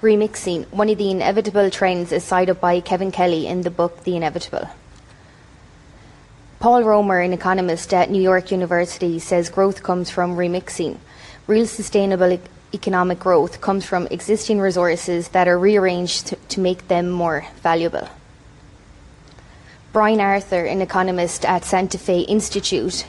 Remixing, 0.00 0.70
one 0.70 0.88
of 0.88 0.98
the 0.98 1.10
inevitable 1.10 1.70
trends, 1.70 2.12
is 2.12 2.22
cited 2.22 2.60
by 2.60 2.78
Kevin 2.78 3.10
Kelly 3.10 3.48
in 3.48 3.62
the 3.62 3.70
book 3.70 4.04
The 4.04 4.14
Inevitable. 4.14 4.70
Paul 6.60 6.84
Romer, 6.84 7.18
an 7.18 7.32
economist 7.32 7.92
at 7.92 8.08
New 8.08 8.22
York 8.22 8.52
University, 8.52 9.18
says 9.18 9.50
growth 9.50 9.82
comes 9.82 10.08
from 10.08 10.36
remixing. 10.36 10.98
Real 11.48 11.66
sustainable 11.66 12.34
e- 12.34 12.40
economic 12.72 13.18
growth 13.18 13.60
comes 13.60 13.84
from 13.84 14.06
existing 14.08 14.60
resources 14.60 15.30
that 15.30 15.48
are 15.48 15.58
rearranged 15.58 16.28
to, 16.28 16.36
to 16.36 16.60
make 16.60 16.86
them 16.86 17.10
more 17.10 17.44
valuable. 17.62 18.08
Brian 19.92 20.20
Arthur, 20.20 20.64
an 20.64 20.80
economist 20.80 21.44
at 21.44 21.64
Santa 21.64 21.98
Fe 21.98 22.20
Institute, 22.20 23.04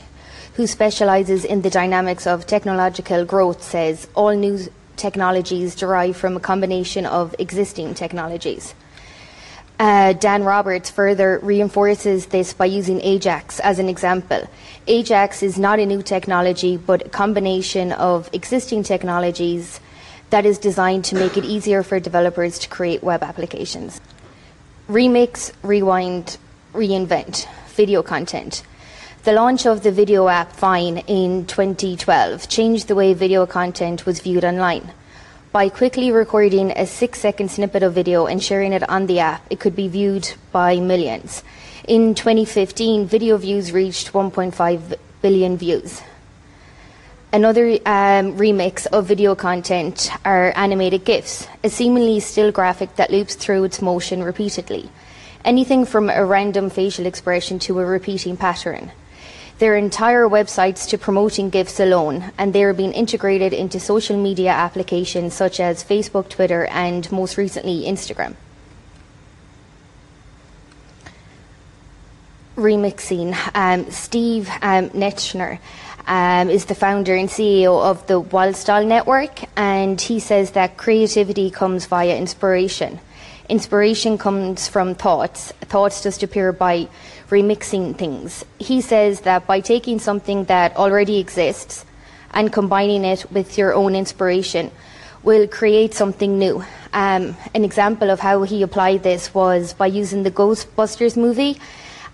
who 0.54 0.66
specializes 0.66 1.44
in 1.44 1.62
the 1.62 1.70
dynamics 1.70 2.26
of 2.26 2.48
technological 2.48 3.24
growth, 3.24 3.62
says 3.62 4.08
all 4.16 4.34
new 4.34 4.58
technologies 5.00 5.74
derive 5.74 6.16
from 6.16 6.36
a 6.36 6.40
combination 6.40 7.06
of 7.06 7.34
existing 7.38 7.94
technologies. 7.94 8.74
Uh, 9.80 10.12
Dan 10.12 10.44
Roberts 10.44 10.90
further 10.90 11.40
reinforces 11.42 12.26
this 12.26 12.52
by 12.52 12.66
using 12.66 13.00
Ajax 13.00 13.60
as 13.60 13.78
an 13.78 13.88
example. 13.88 14.46
Ajax 14.86 15.42
is 15.42 15.58
not 15.58 15.78
a 15.78 15.86
new 15.86 16.02
technology, 16.02 16.76
but 16.76 17.06
a 17.06 17.08
combination 17.08 17.92
of 17.92 18.28
existing 18.34 18.82
technologies 18.82 19.80
that 20.28 20.44
is 20.44 20.58
designed 20.58 21.06
to 21.06 21.16
make 21.16 21.38
it 21.38 21.44
easier 21.44 21.82
for 21.82 21.98
developers 21.98 22.58
to 22.58 22.68
create 22.68 23.02
web 23.02 23.22
applications. 23.22 24.02
Remix, 24.86 25.50
rewind, 25.62 26.36
reinvent 26.74 27.46
video 27.74 28.02
content. 28.02 28.62
The 29.22 29.32
launch 29.32 29.66
of 29.66 29.82
the 29.82 29.92
video 29.92 30.28
app 30.28 30.52
Vine 30.56 30.98
in 31.06 31.46
2012 31.46 32.48
changed 32.48 32.88
the 32.88 32.94
way 32.94 33.14
video 33.14 33.46
content 33.46 34.04
was 34.04 34.20
viewed 34.20 34.44
online. 34.44 34.92
By 35.52 35.68
quickly 35.68 36.12
recording 36.12 36.70
a 36.70 36.86
six 36.86 37.18
second 37.18 37.50
snippet 37.50 37.82
of 37.82 37.92
video 37.92 38.26
and 38.26 38.40
sharing 38.40 38.72
it 38.72 38.88
on 38.88 39.06
the 39.06 39.18
app, 39.18 39.44
it 39.50 39.58
could 39.58 39.74
be 39.74 39.88
viewed 39.88 40.32
by 40.52 40.78
millions. 40.78 41.42
In 41.88 42.14
2015, 42.14 43.06
video 43.06 43.36
views 43.36 43.72
reached 43.72 44.12
1.5 44.12 44.94
billion 45.20 45.56
views. 45.56 46.02
Another 47.32 47.66
um, 47.84 48.38
remix 48.38 48.86
of 48.86 49.06
video 49.06 49.34
content 49.34 50.12
are 50.24 50.52
animated 50.54 51.04
GIFs, 51.04 51.48
a 51.64 51.68
seemingly 51.68 52.20
still 52.20 52.52
graphic 52.52 52.94
that 52.94 53.10
loops 53.10 53.34
through 53.34 53.64
its 53.64 53.82
motion 53.82 54.22
repeatedly. 54.22 54.88
Anything 55.44 55.84
from 55.84 56.10
a 56.10 56.24
random 56.24 56.70
facial 56.70 57.06
expression 57.06 57.58
to 57.60 57.80
a 57.80 57.84
repeating 57.84 58.36
pattern. 58.36 58.92
There 59.60 59.74
are 59.74 59.76
entire 59.76 60.26
websites 60.26 60.88
to 60.88 60.96
promoting 60.96 61.50
GIFs 61.50 61.80
alone, 61.80 62.32
and 62.38 62.54
they 62.54 62.64
are 62.64 62.72
being 62.72 62.94
integrated 62.94 63.52
into 63.52 63.78
social 63.78 64.16
media 64.16 64.48
applications 64.48 65.34
such 65.34 65.60
as 65.60 65.84
Facebook, 65.84 66.30
Twitter, 66.30 66.64
and 66.64 67.12
most 67.12 67.36
recently 67.36 67.82
Instagram. 67.82 68.36
Remixing. 72.56 73.36
Um, 73.54 73.90
Steve 73.90 74.48
um, 74.62 74.90
Netschner 74.90 75.58
um, 76.06 76.50
is 76.50 76.64
the 76.66 76.74
founder 76.74 77.14
and 77.14 77.28
CEO 77.28 77.82
of 77.82 78.06
the 78.06 78.20
Wildstyle 78.20 78.86
Network, 78.86 79.40
and 79.56 80.00
he 80.00 80.18
says 80.20 80.52
that 80.52 80.76
creativity 80.76 81.50
comes 81.50 81.86
via 81.86 82.16
inspiration. 82.16 82.98
Inspiration 83.48 84.18
comes 84.18 84.68
from 84.68 84.94
thoughts. 84.94 85.52
Thoughts 85.62 86.02
just 86.02 86.22
appear 86.22 86.52
by 86.52 86.88
remixing 87.30 87.96
things. 87.96 88.44
He 88.58 88.80
says 88.80 89.20
that 89.22 89.46
by 89.46 89.60
taking 89.60 89.98
something 89.98 90.44
that 90.44 90.76
already 90.76 91.18
exists 91.18 91.84
and 92.32 92.52
combining 92.52 93.04
it 93.04 93.30
with 93.30 93.58
your 93.58 93.74
own 93.74 93.94
inspiration 93.94 94.70
will 95.22 95.46
create 95.46 95.94
something 95.94 96.38
new. 96.38 96.64
Um, 96.92 97.36
an 97.54 97.64
example 97.64 98.10
of 98.10 98.20
how 98.20 98.42
he 98.42 98.62
applied 98.62 99.02
this 99.02 99.34
was 99.34 99.74
by 99.74 99.86
using 99.86 100.22
the 100.22 100.30
Ghostbusters 100.30 101.16
movie. 101.16 101.60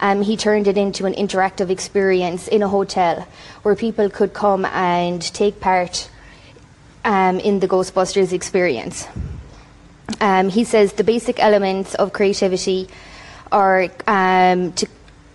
Um, 0.00 0.22
he 0.22 0.36
turned 0.36 0.68
it 0.68 0.76
into 0.76 1.06
an 1.06 1.14
interactive 1.14 1.70
experience 1.70 2.48
in 2.48 2.62
a 2.62 2.68
hotel 2.68 3.26
where 3.62 3.74
people 3.74 4.10
could 4.10 4.34
come 4.34 4.64
and 4.66 5.22
take 5.22 5.60
part 5.60 6.10
um, 7.04 7.40
in 7.40 7.60
the 7.60 7.68
Ghostbusters 7.68 8.32
experience. 8.32 9.08
Um, 10.20 10.48
he 10.48 10.64
says 10.64 10.92
the 10.94 11.04
basic 11.04 11.40
elements 11.40 11.94
of 11.94 12.12
creativity 12.12 12.88
are 13.50 13.88
um, 14.06 14.72
to 14.72 14.86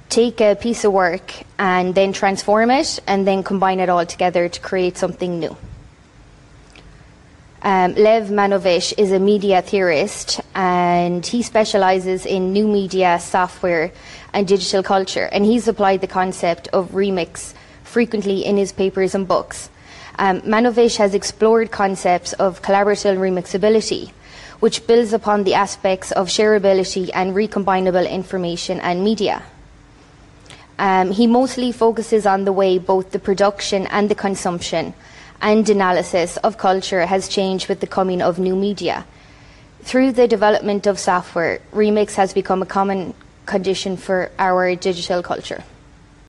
take 0.09 0.41
a 0.41 0.55
piece 0.55 0.83
of 0.83 0.91
work 0.91 1.33
and 1.57 1.95
then 1.95 2.11
transform 2.13 2.69
it 2.69 2.99
and 3.07 3.25
then 3.25 3.43
combine 3.43 3.79
it 3.79 3.89
all 3.89 4.05
together 4.05 4.49
to 4.49 4.59
create 4.59 4.97
something 4.97 5.39
new. 5.39 5.55
Um, 7.63 7.95
Lev 7.95 8.29
Manovich 8.29 8.93
is 8.97 9.11
a 9.11 9.19
media 9.19 9.61
theorist 9.61 10.40
and 10.53 11.25
he 11.25 11.41
specializes 11.41 12.25
in 12.25 12.51
new 12.51 12.67
media, 12.67 13.19
software, 13.19 13.91
and 14.33 14.47
digital 14.47 14.83
culture. 14.83 15.29
And 15.31 15.45
he's 15.45 15.67
applied 15.67 16.01
the 16.01 16.07
concept 16.07 16.67
of 16.69 16.91
remix 16.91 17.53
frequently 17.83 18.45
in 18.45 18.57
his 18.57 18.71
papers 18.71 19.15
and 19.15 19.27
books. 19.27 19.69
Um, 20.19 20.41
Manovich 20.41 20.97
has 20.97 21.13
explored 21.13 21.71
concepts 21.71 22.33
of 22.33 22.61
collaborative 22.61 23.17
remixability, 23.17 24.11
which 24.59 24.85
builds 24.85 25.13
upon 25.13 25.43
the 25.43 25.53
aspects 25.53 26.11
of 26.11 26.27
shareability 26.27 27.09
and 27.13 27.33
recombinable 27.33 28.09
information 28.09 28.79
and 28.81 29.03
media. 29.03 29.43
Um, 30.77 31.11
he 31.11 31.27
mostly 31.27 31.71
focuses 31.71 32.25
on 32.25 32.45
the 32.45 32.51
way 32.51 32.77
both 32.77 33.11
the 33.11 33.19
production 33.19 33.87
and 33.87 34.09
the 34.09 34.15
consumption 34.15 34.93
and 35.41 35.67
analysis 35.69 36.37
of 36.37 36.57
culture 36.57 37.05
has 37.05 37.27
changed 37.27 37.69
with 37.69 37.79
the 37.79 37.87
coming 37.87 38.21
of 38.21 38.39
new 38.39 38.55
media. 38.55 39.05
Through 39.83 40.13
the 40.13 40.27
development 40.27 40.87
of 40.87 40.99
software, 40.99 41.59
remix 41.73 42.15
has 42.15 42.33
become 42.33 42.61
a 42.61 42.65
common 42.65 43.13
condition 43.45 43.97
for 43.97 44.31
our 44.37 44.75
digital 44.75 45.23
culture. 45.23 45.63